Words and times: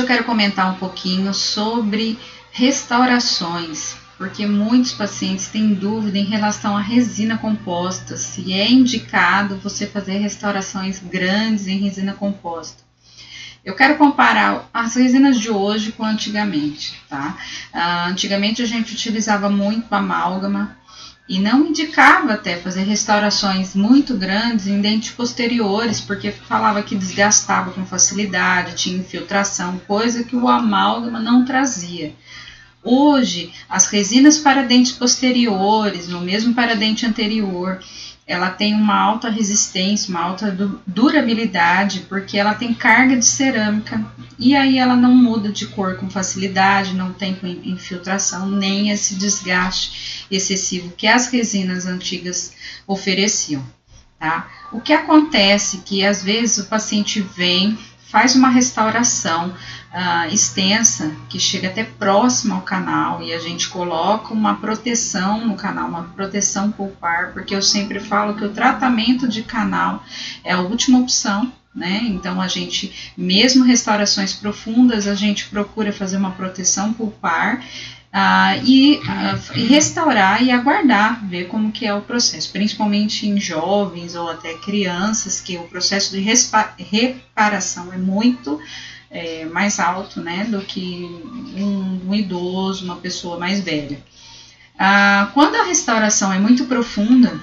eu 0.00 0.06
quero 0.06 0.24
comentar 0.24 0.70
um 0.70 0.78
pouquinho 0.78 1.34
sobre 1.34 2.18
restaurações, 2.50 3.94
porque 4.16 4.46
muitos 4.46 4.92
pacientes 4.92 5.48
têm 5.48 5.74
dúvida 5.74 6.16
em 6.16 6.24
relação 6.24 6.74
à 6.74 6.80
resina 6.80 7.36
composta, 7.36 8.16
se 8.16 8.52
é 8.54 8.70
indicado 8.70 9.58
você 9.58 9.86
fazer 9.86 10.18
restaurações 10.18 11.00
grandes 11.00 11.66
em 11.66 11.78
resina 11.78 12.14
composta. 12.14 12.82
Eu 13.62 13.76
quero 13.76 13.96
comparar 13.96 14.68
as 14.72 14.96
resinas 14.96 15.38
de 15.38 15.50
hoje 15.50 15.92
com 15.92 16.04
antigamente, 16.04 17.00
tá? 17.08 17.36
Uh, 17.74 18.08
antigamente 18.10 18.62
a 18.62 18.66
gente 18.66 18.94
utilizava 18.94 19.50
muito 19.50 19.92
amálgama 19.94 20.76
e 21.32 21.38
não 21.38 21.68
indicava 21.68 22.34
até 22.34 22.58
fazer 22.58 22.82
restaurações 22.82 23.74
muito 23.74 24.14
grandes 24.14 24.66
em 24.66 24.82
dentes 24.82 25.12
posteriores, 25.12 25.98
porque 25.98 26.30
falava 26.30 26.82
que 26.82 26.94
desgastava 26.94 27.70
com 27.70 27.86
facilidade, 27.86 28.74
tinha 28.74 28.98
infiltração, 28.98 29.80
coisa 29.86 30.24
que 30.24 30.36
o 30.36 30.46
amálgama 30.46 31.18
não 31.18 31.42
trazia. 31.42 32.12
Hoje, 32.84 33.50
as 33.66 33.86
resinas 33.86 34.36
para 34.36 34.62
dentes 34.62 34.92
posteriores, 34.92 36.12
ou 36.12 36.20
mesmo 36.20 36.52
para 36.52 36.76
dente 36.76 37.06
anterior, 37.06 37.80
ela 38.32 38.48
tem 38.48 38.72
uma 38.72 38.98
alta 38.98 39.28
resistência, 39.28 40.08
uma 40.08 40.22
alta 40.22 40.56
durabilidade, 40.86 42.06
porque 42.08 42.38
ela 42.38 42.54
tem 42.54 42.72
carga 42.72 43.14
de 43.14 43.26
cerâmica 43.26 44.02
e 44.38 44.56
aí 44.56 44.78
ela 44.78 44.96
não 44.96 45.14
muda 45.14 45.52
de 45.52 45.66
cor 45.66 45.96
com 45.96 46.08
facilidade, 46.08 46.94
não 46.94 47.12
tem 47.12 47.38
infiltração, 47.62 48.48
nem 48.48 48.88
esse 48.88 49.16
desgaste 49.16 50.26
excessivo 50.30 50.94
que 50.96 51.06
as 51.06 51.26
resinas 51.26 51.84
antigas 51.84 52.54
ofereciam. 52.86 53.62
Tá? 54.18 54.50
O 54.72 54.80
que 54.80 54.94
acontece 54.94 55.82
que 55.84 56.02
às 56.02 56.22
vezes 56.22 56.64
o 56.64 56.68
paciente 56.68 57.20
vem, 57.20 57.78
faz 58.12 58.36
uma 58.36 58.50
restauração, 58.50 59.48
uh, 59.48 60.30
extensa, 60.30 61.10
que 61.30 61.40
chega 61.40 61.68
até 61.68 61.82
próximo 61.82 62.52
ao 62.52 62.60
canal, 62.60 63.22
e 63.22 63.32
a 63.32 63.38
gente 63.38 63.70
coloca 63.70 64.34
uma 64.34 64.56
proteção 64.56 65.46
no 65.46 65.54
canal, 65.54 65.88
uma 65.88 66.02
proteção 66.14 66.70
pulpar, 66.70 67.32
porque 67.32 67.54
eu 67.54 67.62
sempre 67.62 67.98
falo 68.00 68.34
que 68.34 68.44
o 68.44 68.52
tratamento 68.52 69.26
de 69.26 69.42
canal 69.42 70.04
é 70.44 70.52
a 70.52 70.60
última 70.60 70.98
opção, 70.98 71.50
né? 71.74 72.02
Então 72.04 72.38
a 72.38 72.48
gente, 72.48 73.14
mesmo 73.16 73.64
restaurações 73.64 74.34
profundas, 74.34 75.06
a 75.06 75.14
gente 75.14 75.46
procura 75.46 75.90
fazer 75.90 76.18
uma 76.18 76.32
proteção 76.32 76.92
pulpar 76.92 77.64
Uh, 78.12 78.60
e, 78.66 79.00
e, 79.54 79.64
restaurar 79.64 80.42
e 80.42 80.50
aguardar, 80.50 81.26
ver 81.26 81.46
como 81.46 81.72
que 81.72 81.86
é 81.86 81.94
o 81.94 82.02
processo, 82.02 82.52
principalmente 82.52 83.26
em 83.26 83.40
jovens 83.40 84.14
ou 84.14 84.28
até 84.28 84.52
crianças, 84.52 85.40
que 85.40 85.56
o 85.56 85.62
processo 85.62 86.12
de 86.12 86.20
reparação 86.20 87.90
é 87.90 87.96
muito 87.96 88.60
é, 89.10 89.46
mais 89.46 89.80
alto 89.80 90.20
né, 90.20 90.44
do 90.44 90.60
que 90.60 91.08
um, 91.56 92.10
um, 92.10 92.14
idoso, 92.14 92.84
uma 92.84 92.96
pessoa 92.96 93.38
mais 93.38 93.60
velha. 93.60 94.02
Ah, 94.78 95.30
quando 95.32 95.56
a 95.56 95.64
restauração 95.64 96.30
é 96.32 96.38
muito 96.38 96.64
profunda, 96.64 97.40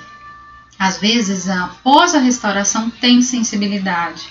às 0.77 0.99
vezes 0.99 1.49
após 1.49 2.15
a 2.15 2.19
restauração 2.19 2.89
tem 2.89 3.21
sensibilidade. 3.21 4.23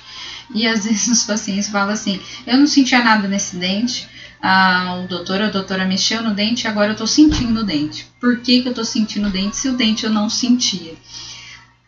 E 0.55 0.67
às 0.67 0.85
vezes 0.85 1.09
os 1.09 1.25
pacientes 1.25 1.69
falam 1.69 1.93
assim: 1.93 2.21
eu 2.47 2.57
não 2.57 2.67
sentia 2.67 3.03
nada 3.03 3.29
nesse 3.29 3.57
dente, 3.57 4.09
ah, 4.41 5.01
o 5.05 5.09
doutor 5.09 5.41
ou 5.41 5.47
a 5.47 5.51
doutora 5.51 5.85
mexeu 5.85 6.23
no 6.23 6.35
dente 6.35 6.65
e 6.65 6.69
agora 6.69 6.89
eu 6.89 6.93
estou 6.93 7.07
sentindo 7.07 7.61
o 7.61 7.65
dente. 7.65 8.07
Por 8.21 8.41
que, 8.41 8.63
que 8.63 8.69
eu 8.69 8.73
estou 8.73 8.85
sentindo 8.85 9.29
o 9.29 9.31
dente 9.31 9.57
se 9.57 9.69
o 9.69 9.77
dente 9.77 10.05
eu 10.05 10.11
não 10.11 10.31
sentia? 10.31 10.95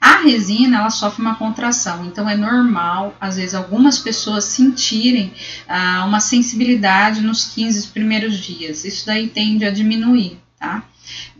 A 0.00 0.22
resina 0.22 0.78
ela 0.78 0.90
sofre 0.90 1.20
uma 1.20 1.34
contração, 1.34 2.06
então 2.06 2.28
é 2.28 2.34
normal, 2.34 3.14
às 3.20 3.36
vezes, 3.36 3.54
algumas 3.54 3.98
pessoas 3.98 4.44
sentirem 4.44 5.32
ah, 5.68 6.04
uma 6.06 6.20
sensibilidade 6.20 7.20
nos 7.20 7.44
15 7.52 7.88
primeiros 7.88 8.38
dias. 8.38 8.84
Isso 8.84 9.06
daí 9.06 9.28
tende 9.28 9.64
a 9.64 9.70
diminuir, 9.70 10.38
tá? 10.58 10.84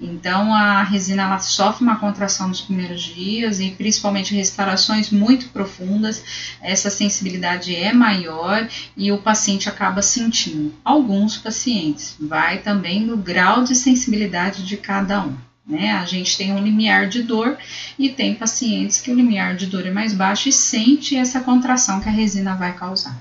Então 0.01 0.55
a 0.55 0.83
resina 0.83 1.25
ela 1.25 1.39
sofre 1.39 1.85
uma 1.85 1.97
contração 1.97 2.49
nos 2.49 2.61
primeiros 2.61 3.03
dias 3.03 3.61
e 3.61 3.71
principalmente 3.71 4.35
restaurações 4.35 5.11
muito 5.11 5.49
profundas, 5.49 6.23
essa 6.61 6.91
sensibilidade 6.91 7.75
é 7.75 7.93
maior 7.93 8.69
e 8.97 9.13
o 9.13 9.19
paciente 9.19 9.69
acaba 9.69 10.03
sentindo. 10.03 10.75
Alguns 10.85 11.37
pacientes, 11.37 12.17
vai 12.19 12.59
também 12.59 13.01
no 13.05 13.17
grau 13.17 13.65
de 13.65 13.75
sensibilidade 13.75 14.65
de 14.65 14.77
cada 14.77 15.23
um. 15.23 15.37
Né? 15.67 15.93
A 15.93 16.05
gente 16.05 16.37
tem 16.37 16.53
um 16.53 16.59
limiar 16.59 17.09
de 17.09 17.23
dor 17.23 17.57
e 17.99 18.09
tem 18.09 18.35
pacientes 18.35 19.01
que 19.01 19.11
o 19.11 19.15
limiar 19.15 19.55
de 19.55 19.67
dor 19.67 19.87
é 19.87 19.91
mais 19.91 20.13
baixo 20.13 20.49
e 20.49 20.53
sente 20.53 21.15
essa 21.15 21.41
contração 21.41 22.01
que 22.01 22.09
a 22.09 22.13
resina 22.13 22.57
vai 22.57 22.73
causar, 22.75 23.17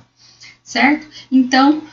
certo? 0.63 1.07
Então, 1.31 1.83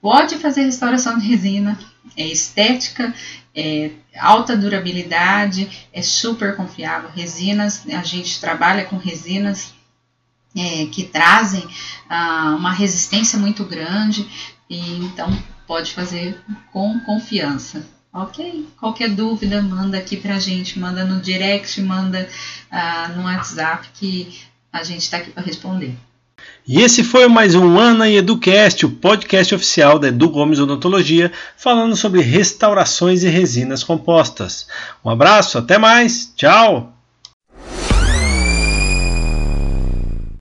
pode 0.00 0.36
fazer 0.36 0.62
restauração 0.62 1.18
de 1.18 1.26
resina, 1.26 1.78
é 2.16 2.26
estética, 2.26 3.14
é 3.54 3.90
alta 4.18 4.56
durabilidade, 4.56 5.88
é 5.92 6.02
super 6.02 6.56
confiável. 6.56 7.10
Resinas, 7.10 7.86
a 7.88 8.02
gente 8.02 8.40
trabalha 8.40 8.84
com 8.84 8.96
resinas 8.96 9.74
é, 10.56 10.86
que 10.86 11.04
trazem 11.04 11.66
ah, 12.08 12.54
uma 12.58 12.72
resistência 12.72 13.38
muito 13.38 13.64
grande, 13.64 14.26
e 14.68 15.04
então 15.04 15.30
pode 15.66 15.92
fazer 15.92 16.40
com 16.72 16.98
confiança. 17.00 17.86
Ok? 18.12 18.66
Qualquer 18.78 19.10
dúvida, 19.10 19.60
manda 19.60 19.98
aqui 19.98 20.16
pra 20.16 20.38
gente, 20.38 20.78
manda 20.78 21.04
no 21.04 21.20
direct, 21.20 21.78
manda 21.82 22.26
uh, 22.72 23.14
no 23.14 23.24
WhatsApp 23.24 23.88
que 23.92 24.40
a 24.72 24.82
gente 24.82 25.02
está 25.02 25.18
aqui 25.18 25.30
para 25.30 25.42
responder. 25.42 25.94
E 26.68 26.80
esse 26.80 27.04
foi 27.04 27.28
mais 27.28 27.54
um 27.54 27.78
Ana 27.78 28.08
e 28.08 28.16
Educast, 28.16 28.84
o 28.84 28.90
podcast 28.90 29.54
oficial 29.54 30.00
da 30.00 30.08
Edu 30.08 30.28
Gomes 30.28 30.58
Odontologia, 30.58 31.30
falando 31.56 31.94
sobre 31.94 32.20
restaurações 32.20 33.22
e 33.22 33.28
resinas 33.28 33.84
compostas. 33.84 34.66
Um 35.04 35.10
abraço, 35.10 35.58
até 35.58 35.78
mais, 35.78 36.32
tchau! 36.34 36.95